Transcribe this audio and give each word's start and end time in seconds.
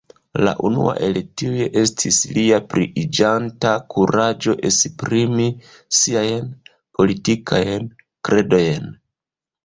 La 0.45 0.51
unua 0.67 0.93
el 1.07 1.17
tiuj 1.39 1.65
estis 1.81 2.15
lia 2.37 2.57
pliiĝanta 2.71 3.73
kuraĝo 3.95 4.55
esprimi 4.69 5.45
siajn 5.99 6.47
politikajn 6.97 7.85
kredojn. 8.29 8.89